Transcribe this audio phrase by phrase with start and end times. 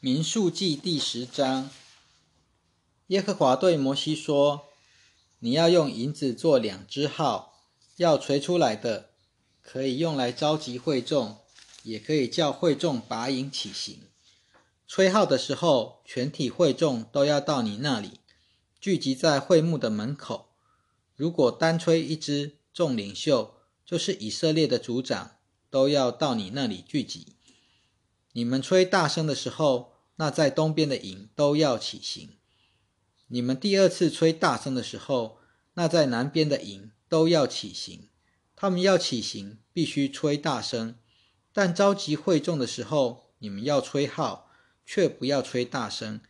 [0.00, 1.70] 民数记第十章，
[3.06, 4.66] 耶和华对摩西说
[5.40, 7.62] ：“你要用银子做两只号，
[7.96, 9.08] 要锤出来的，
[9.62, 11.38] 可以用来召集会众，
[11.82, 14.00] 也可以叫会众拔营起行。
[14.86, 18.20] 吹号的时候，全体会众都要到你那里，
[18.78, 20.50] 聚集在会幕的门口。
[21.14, 23.54] 如果单吹一支，众领袖
[23.86, 25.38] 就是以色列的族长，
[25.70, 27.32] 都要到你那里聚集。”
[28.36, 32.36] 你们吹大声的时候，那在东边的营都要起行；
[33.28, 35.38] 你们第二次吹大声的时候，
[35.72, 38.10] 那在南边的营都要起行。
[38.54, 40.96] 他们要起行，必须吹大声；
[41.54, 44.50] 但召集会众的时候，你们要吹号，
[44.84, 46.20] 却不要吹大声。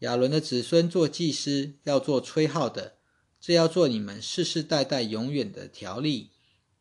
[0.00, 2.94] 亚伦的子孙做祭司，要做吹号的，
[3.40, 6.30] 这要做你们世世代代永远的条例。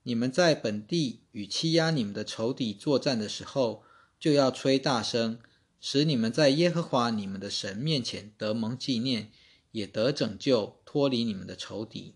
[0.04, 3.84] 你们在本地与欺压你们的仇敌作战的时候，
[4.20, 5.40] 就要吹大声，
[5.80, 9.32] 使你们在耶和华你们的神面前得蒙纪念，
[9.72, 12.16] 也得拯救，脱离你们的仇敌。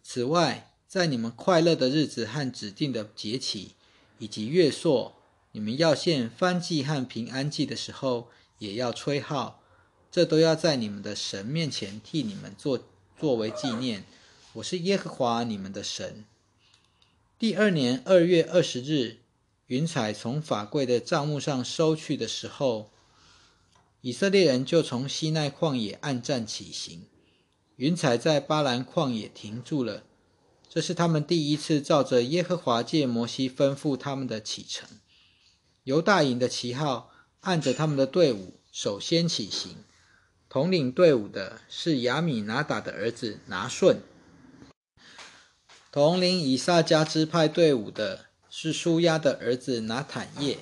[0.00, 3.72] 此外，在你们快乐的日子和指定的节期
[4.20, 5.16] 以及月朔，
[5.50, 8.28] 你们要献翻祭和平安祭的时候，
[8.60, 9.60] 也要吹号。
[10.12, 12.86] 这都要在你们的神面前替你们做
[13.18, 14.04] 作为纪念。
[14.52, 16.24] 我是耶和华你们的神。
[17.36, 19.23] 第二年二月二十日。
[19.74, 22.92] 云彩从法柜的帐幕上收去的时候，
[24.02, 27.08] 以色列人就从西奈旷野暗战起行。
[27.74, 30.04] 云彩在巴兰旷野停住了，
[30.68, 34.88] 这是他们第一次照着耶和华借摩西吩咐他们的启程。
[35.82, 39.78] 犹大营的旗号按着他们的队伍首先起行，
[40.48, 44.00] 统领队伍的是亚米拿达的儿子拿顺，
[45.90, 48.26] 统领以撒加支派队伍的。
[48.56, 50.58] 是舒亚的儿子拿坦叶，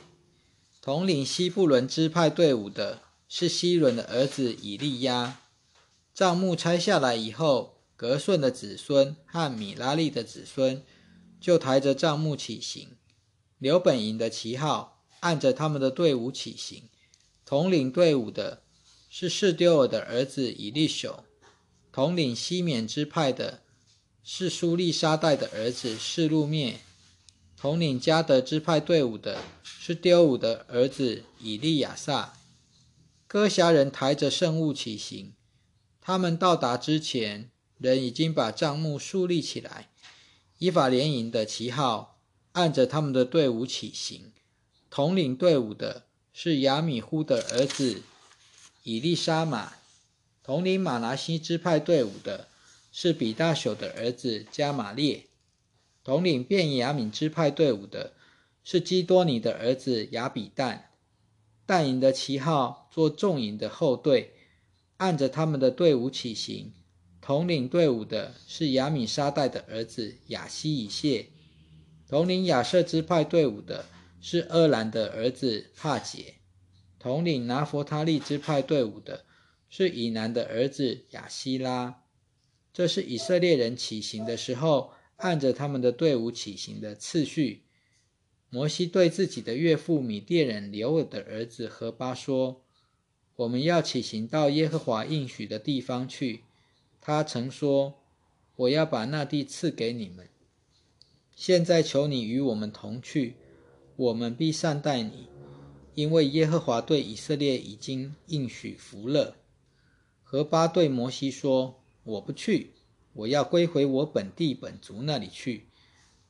[0.80, 5.42] 统领西布伦支派队伍的是西伦的儿子以利亚。
[6.14, 10.82] 帐幕拆下来以后，格顺的子孙和米拉利的子孙
[11.38, 12.96] 就抬着帐幕起行。
[13.58, 16.84] 刘本营的旗号按着他们的队伍起行，
[17.44, 18.62] 统领队伍的
[19.10, 21.22] 是士丢尔的儿子以利修，
[21.92, 23.60] 统领西缅支派的
[24.24, 26.80] 是苏利沙代的儿子示路灭。
[27.62, 32.34] 统领加德支派队伍的是丢伍的儿子以利亚撒。
[33.28, 35.34] 哥侠人抬着圣物起行，
[36.00, 39.90] 他们到达之前，人已经把帐幕竖立起来。
[40.58, 42.18] 依法联营的旗号
[42.50, 44.32] 按着他们的队伍起行。
[44.90, 48.02] 统领队伍的是亚米呼的儿子
[48.82, 49.74] 以利沙玛。
[50.42, 52.48] 统领马拿西支派队伍的
[52.90, 55.26] 是比大朽的儿子加玛列。
[56.04, 58.14] 统领便雅敏支派队伍的
[58.64, 60.80] 是基多尼的儿子雅比旦，
[61.64, 64.32] 旦营的旗号做众营的后队，
[64.96, 66.72] 按着他们的队伍起行。
[67.20, 71.28] 统领队伍的是亚米沙代的儿子雅西以谢，
[72.08, 73.84] 统领亚瑟支派队伍的
[74.20, 76.34] 是厄兰的儿子帕杰，
[76.98, 79.24] 统领拿佛他利支派队伍的
[79.68, 82.02] 是以南的儿子雅西拉。
[82.72, 84.90] 这是以色列人起行的时候。
[85.22, 87.62] 按着他们的队伍起行的次序，
[88.50, 92.64] 摩西对自己的岳父米甸人刘尔的儿子何巴说
[93.36, 96.40] ：“我们要起行到耶和华应许的地方去。
[97.00, 98.00] 他曾说：
[98.56, 100.28] 我要把那地赐给你们。
[101.36, 103.36] 现在求你与我们同去，
[103.94, 105.28] 我们必善待你，
[105.94, 109.36] 因为耶和华对以色列已经应许福乐。”
[110.24, 112.72] 何巴对摩西说：“我不去。”
[113.14, 115.66] 我要归回我本地本族那里去。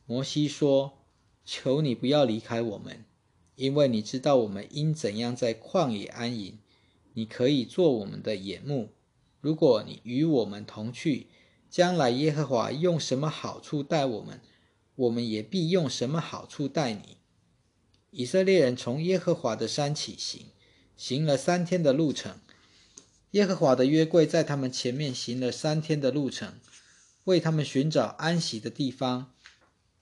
[0.05, 0.99] 摩西说
[1.47, 3.05] ：“求你不要离开我们，
[3.55, 6.59] 因为你知道我们应怎样在旷野安营。
[7.15, 8.91] 你可以做我们的眼目。
[9.41, 11.29] 如果你与我们同去，
[11.71, 14.41] 将来耶和华用什么好处待我们，
[14.97, 17.19] 我们也必用什么好处待你。”
[18.11, 20.47] 以色列人从耶和华的山起行，
[20.97, 22.41] 行了三天的路程。
[23.31, 26.53] 耶和华的约柜在他们前面行了三天的路程。
[27.25, 29.33] 为他们寻找安息的地方。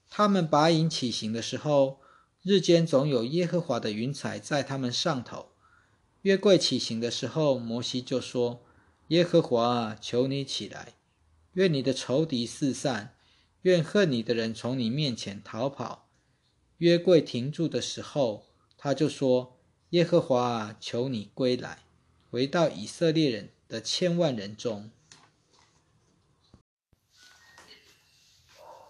[0.09, 2.01] 他们拔营起行的时候，
[2.41, 5.51] 日间总有耶和华的云彩在他们上头。
[6.23, 8.63] 约柜起行的时候，摩西就说
[9.09, 10.93] ：“耶和华，求你起来，
[11.53, 13.15] 愿你的仇敌四散，
[13.63, 16.09] 愿恨你的人从你面前逃跑。”
[16.77, 18.45] 约柜停住的时候，
[18.77, 19.57] 他就说
[19.91, 21.79] ：“耶和华，求你归来，
[22.29, 24.91] 回到以色列人的千万人中。”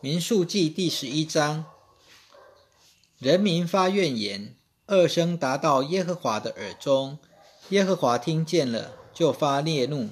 [0.03, 1.63] 民数记第十一章，
[3.19, 4.55] 人民发怨言，
[4.87, 7.19] 恶声达到耶和华的耳中，
[7.69, 10.09] 耶和华听见了，就发烈怒。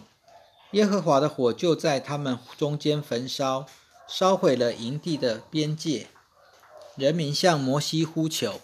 [0.74, 3.66] 耶和华的火就在他们中间焚烧，
[4.08, 6.06] 烧毁了营地的边界。
[6.96, 8.62] 人民向摩西呼求，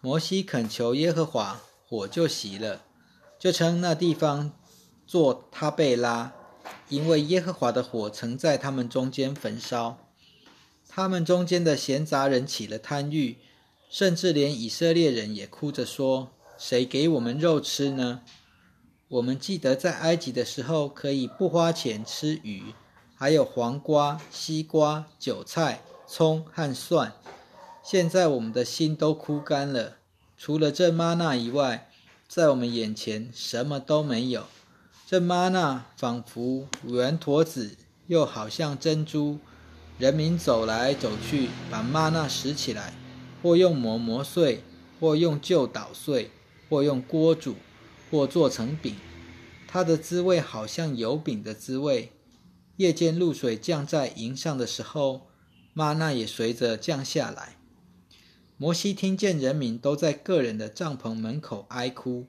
[0.00, 2.82] 摩西恳求耶和华，火就熄了，
[3.40, 4.52] 就称那地方
[5.04, 6.32] 做他贝拉，
[6.88, 9.98] 因为耶和华的火曾在他们中间焚烧。
[10.96, 13.38] 他们中间的闲杂人起了贪欲，
[13.90, 18.20] 甚至连以色列人也哭着说：“谁给我们肉吃呢？”
[19.10, 22.72] 我们记得在埃及的时候，可以不花钱吃鱼，
[23.16, 27.12] 还有黄瓜、西瓜、韭菜、葱和蒜。
[27.82, 29.96] 现在我们的心都枯干了，
[30.38, 31.90] 除了这玛纳以外，
[32.28, 34.46] 在我们眼前什么都没有。
[35.04, 37.76] 这玛纳仿佛圆坨子，
[38.06, 39.40] 又好像珍珠。
[39.98, 42.94] 人民走来走去，把玛纳拾起来，
[43.42, 44.62] 或用磨磨碎，
[44.98, 46.30] 或用臼捣碎，
[46.68, 47.54] 或用锅煮。
[48.10, 48.94] 或做成饼，
[49.66, 52.12] 它的滋味好像油饼的滋味。
[52.76, 55.22] 夜间露水降在营上的时候，
[55.72, 57.56] 玛纳也随着降下来。
[58.56, 62.28] 摩西听见人民都在个人的帐篷门口哀哭，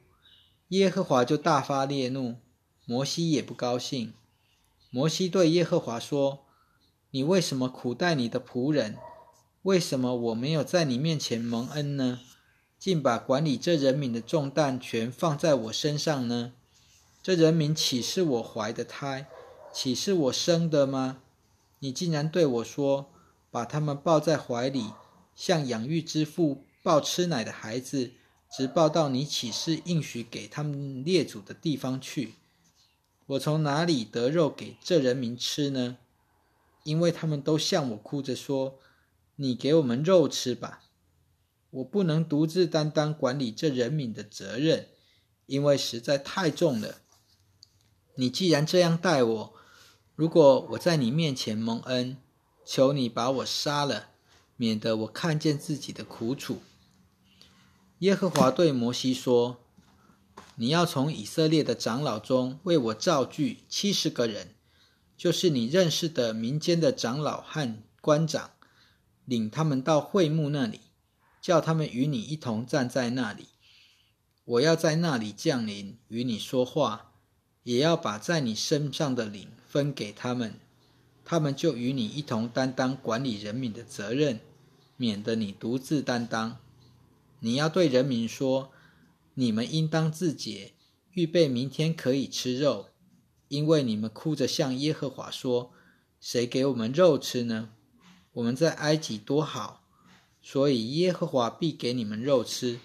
[0.70, 2.38] 耶和华就大发烈怒。
[2.86, 4.14] 摩西也不高兴。
[4.90, 6.44] 摩西对耶和华说
[7.16, 8.98] ：“你为什么苦待你的仆人？
[9.62, 12.20] 为什么我没有在你面前蒙恩呢？”
[12.78, 16.52] 竟把管理这人民的重担全放在我身上呢？
[17.24, 19.28] 这人民岂是我怀的胎，
[19.72, 21.20] 岂是我生的吗？
[21.80, 23.10] 你竟然对我说，
[23.50, 24.92] 把他们抱在怀里，
[25.38, 28.12] 像养育之父抱吃奶的孩子，
[28.52, 32.34] 直抱到你岂是应许给他们列祖的地方去？
[33.28, 35.96] 我从哪里得肉给这人民吃呢？
[36.86, 38.80] 因为他们都向我哭着说
[39.38, 40.84] ：“你给我们肉吃吧。”
[41.72, 44.88] 我不能独自担当管理这人民的责任，
[45.46, 47.02] 因为实在太重了。
[48.16, 49.54] 你既然这样待我，
[50.16, 52.16] 如果我在你面前蒙恩，
[52.64, 54.12] 求你把我杀了，
[54.56, 56.62] 免得我看见自己的苦楚。
[58.00, 59.58] 耶和华对摩西说
[60.56, 64.55] ：“你要从以色列的长老中为我造句七十个人，
[65.18, 68.52] 就是你认识的民间的长老和官长，
[69.26, 70.82] 领他们到会幕那里。”
[71.46, 73.50] 叫他们与你一同站在那里，
[74.46, 77.12] 我要在那里降临，与你说话，
[77.62, 80.56] 也要把在你身上的领分给他们，
[81.24, 84.40] 他们就与你一同担当管理人民的责任，
[84.98, 86.58] 免得你独自担当。
[87.42, 88.72] 你要对人民说：
[89.36, 90.74] 你们应当自洁，
[91.12, 92.90] 预备明天可以吃肉，
[93.47, 95.71] 因为你们哭着向耶和华说：
[96.19, 97.69] 谁给我们肉吃呢？
[98.33, 99.83] 我们在埃及多好。
[100.42, 102.80] 所以耶和华必给你们肉吃，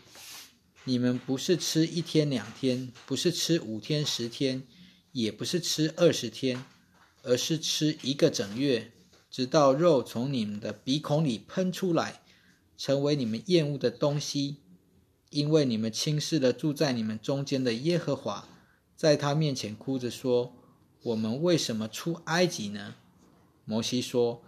[0.85, 4.63] 你们不是吃一天两天，不是吃五天十天，
[5.13, 6.65] 也不是吃二十天，
[7.23, 8.91] 而是吃一个整月，
[9.31, 12.23] 直到肉从你们的鼻孔里喷出来，
[12.79, 14.57] 成为你们厌恶的东西，
[15.29, 18.49] 因为你们轻视了住在你们中间的耶和华，
[19.01, 20.53] 在他面前哭着说
[21.05, 22.97] ：“我们为什么出埃及呢？”
[23.65, 24.43] 摩西说。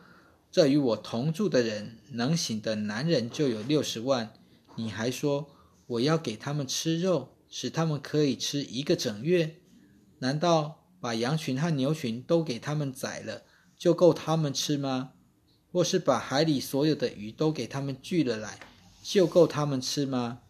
[0.50, 4.34] 这与我同住的人，能醒的男人就有六十万。
[4.76, 5.48] 你还说
[5.86, 9.56] 我要给他们吃肉，使他们可以吃一个整月？
[10.18, 13.44] 难道把羊群和牛群都给他们宰了，
[13.78, 15.12] 就够他们吃吗？
[15.72, 18.60] 或是把海里所有的鱼都给他们聚了来，
[19.02, 20.40] 就够他们吃吗？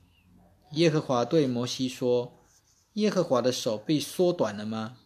[0.72, 2.32] 耶和华对摩西说
[2.94, 4.98] ：“耶和华的手臂缩短了吗？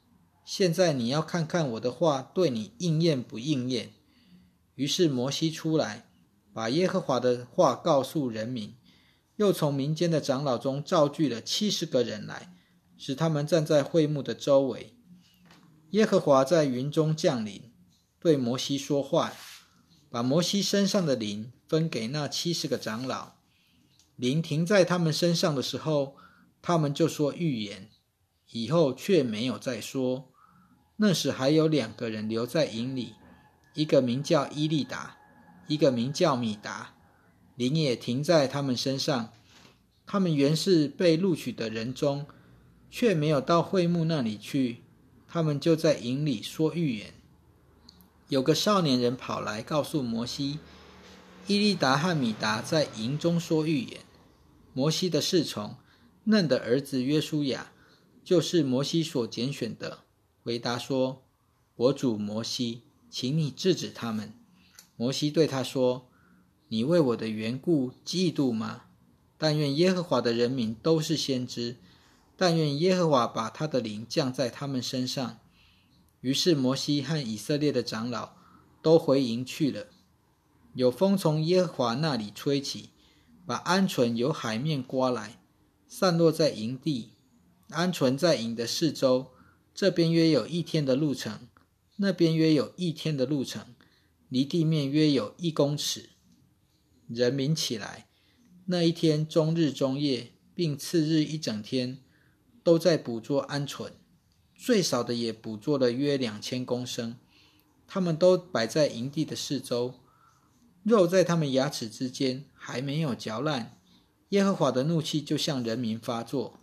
[0.44, 3.92] 现在你要看看我的话对你应验不应验。”
[4.74, 6.08] 于是摩西出来，
[6.52, 8.74] 把耶和华的话告诉人民，
[9.36, 12.54] 又从民间的长老中召聚了七十个人来，
[12.96, 14.94] 使他们站在会幕的周围。
[15.90, 17.72] 耶和华在云中降临，
[18.18, 19.32] 对摩西说话，
[20.10, 23.34] 把摩西身上的灵分给那七十个长老。
[24.16, 26.16] 灵停在他们身上的时候，
[26.60, 27.88] 他们就说预言，
[28.50, 30.30] 以后却没有再说。
[30.96, 33.14] 那时还有两个人留在营里。
[33.74, 35.18] 一个名叫伊利达，
[35.66, 36.94] 一个名叫米达，
[37.56, 39.30] 灵也停在他们身上。
[40.06, 42.24] 他们原是被录取的人中，
[42.90, 44.84] 却没有到会幕那里去。
[45.28, 47.12] 他们就在营里说预言。
[48.28, 50.58] 有个少年人跑来告诉摩西，
[51.46, 54.00] 伊利达和米达在营中说预言。
[54.72, 55.76] 摩西的侍从
[56.28, 57.72] 嫩的儿子约书亚，
[58.24, 60.00] 就是摩西所拣选的，
[60.42, 61.22] 回答说
[61.76, 64.34] ：“我主摩西。”请你制止他们。
[64.96, 66.08] 摩西对他说
[66.68, 68.82] ：“你为我的缘故嫉妒吗？
[69.38, 71.76] 但愿耶和华的人民都是先知，
[72.36, 75.38] 但愿耶和华把他的灵降在他们身上。”
[76.20, 78.32] 于是摩西和以色列的长老
[78.82, 79.86] 都回营去了。
[80.74, 82.90] 有风从耶和华那里吹起，
[83.46, 85.40] 把鹌鹑由海面刮来，
[85.88, 87.10] 散落在营地。
[87.68, 89.32] 鹌鹑在营的四周，
[89.74, 91.48] 这边约有一天的路程，
[91.96, 93.74] 那边约有一天的路程，
[94.28, 96.10] 离地面约有一公尺。
[97.08, 98.06] 人民起来，
[98.66, 101.98] 那一天终日终夜，并次日一整天，
[102.62, 103.90] 都在捕捉鹌鹑，
[104.54, 107.16] 最少的也捕捉了约两千公升。
[107.88, 109.94] 他们都摆在营地的四周。
[110.82, 113.75] 肉在他们牙齿之间还没有嚼烂，
[114.30, 116.58] 耶和华的怒气就向人民发作，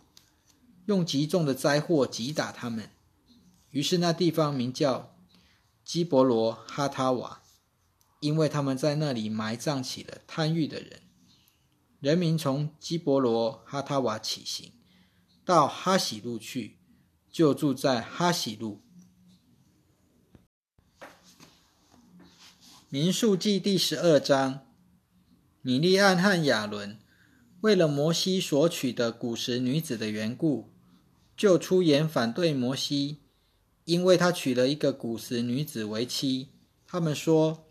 [0.86, 2.90] 用极重的灾祸击打他们。
[3.70, 5.16] 于是那地方名叫
[5.84, 7.42] 基伯罗哈塔瓦，
[8.20, 11.02] 因为他们在那里埋葬起了贪欲的人。
[12.00, 14.72] 人民从基伯罗哈塔瓦起行，
[15.44, 16.76] 到哈喜路去，
[17.32, 18.82] 就住在哈喜路。
[22.90, 24.66] 民数记第十二章，
[25.62, 27.00] 米利暗和亚伦
[27.64, 30.68] 为了摩西所娶的古时女子的缘故，
[31.34, 33.20] 就出言反对摩西，
[33.86, 36.48] 因为他娶了一个古时女子为妻。
[36.86, 37.64] 他们说：“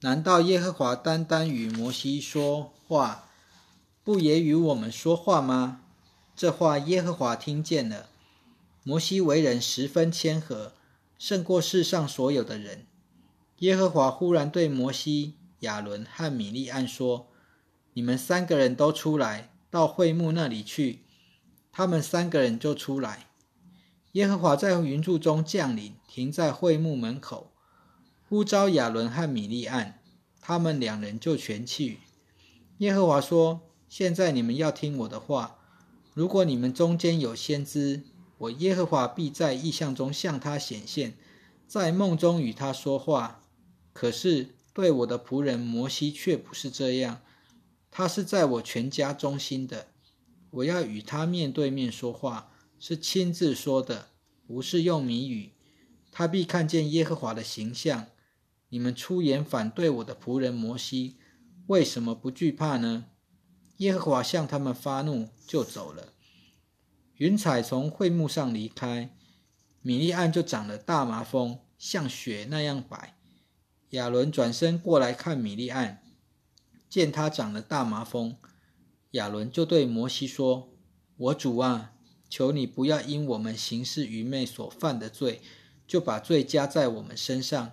[0.00, 3.28] 难道耶和华单单与摩西说话，
[4.02, 5.82] 不也与我们说话吗？”
[6.34, 8.08] 这话耶和华听见了。
[8.82, 10.72] 摩西为人十分谦和，
[11.18, 12.86] 胜过世上所有的人。
[13.58, 17.26] 耶和华忽然对摩西、亚伦和米利暗说
[17.94, 21.00] ：“你们三个人都出来，到会幕那里去。”
[21.72, 23.26] 他们三个人就出来。
[24.12, 27.50] 耶和华在云柱中降临，停在会幕门口，
[28.28, 29.98] 呼召亚伦和米利暗，
[30.40, 31.98] 他们两人就全去。
[32.78, 35.58] 耶和华说：“现在你们要听我的话。
[36.12, 38.02] 如果你们中间有先知，
[38.38, 41.14] 我耶和华必在异象中向他显现，
[41.66, 43.40] 在梦中与他说话。”
[43.92, 47.20] 可是对我的仆人摩西却不是这样，
[47.96, 49.86] 他是在我全家中心的，
[50.50, 54.08] 我要与他面对面说话，是亲自说的，
[54.48, 55.52] 不是用谜语。
[56.10, 58.08] 他必看见耶和华的形象。
[58.70, 61.18] 你们出言反对我的仆人摩西，
[61.68, 63.04] 为什么不惧怕呢？
[63.76, 66.08] 耶和华向他们发怒，就走了。
[67.18, 69.14] 云彩从会幕上离开，
[69.82, 73.16] 米利暗就长了大麻风，像雪那样白。
[73.90, 76.02] 亚伦转身过来看米利暗，
[76.94, 78.36] 见他长了大麻风，
[79.10, 80.68] 亚伦就对摩西说
[81.18, 81.94] ：“我主啊，
[82.30, 85.42] 求你不要因我们行事愚昧所犯的罪，
[85.88, 87.72] 就把罪加在我们身上。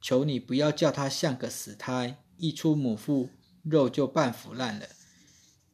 [0.00, 3.28] 求你不要叫他像个死胎，一出母腹，
[3.64, 4.86] 肉就半腐烂了。”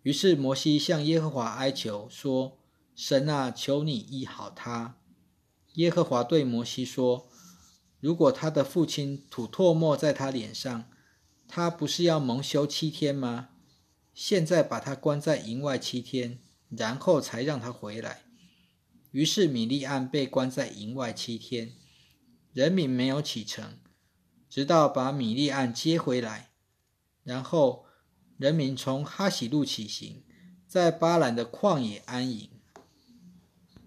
[0.02, 2.58] 于是摩西向耶和华哀求说
[2.96, 4.96] ：“神啊，求你医好他。”
[5.74, 7.28] 耶和华对摩西说。
[8.00, 10.84] 如果他的父亲吐唾沫在他脸上，
[11.48, 13.48] 他不是要蒙羞七天吗？
[14.12, 16.38] 现在把他关在营外七天，
[16.68, 18.24] 然后才让他回来。
[19.10, 21.72] 于是米利安被关在营外七天，
[22.52, 23.78] 人民没有启程，
[24.50, 26.50] 直到把米利安接回来。
[27.24, 27.86] 然后
[28.36, 30.22] 人民从哈喜路起行，
[30.66, 32.50] 在巴兰的旷野安营。